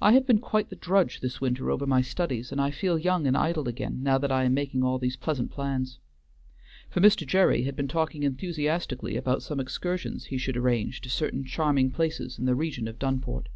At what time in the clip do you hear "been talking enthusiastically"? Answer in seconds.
7.76-9.18